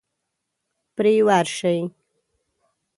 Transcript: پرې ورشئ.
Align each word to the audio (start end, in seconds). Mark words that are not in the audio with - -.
پرې 0.95 1.13
ورشئ. 1.27 1.79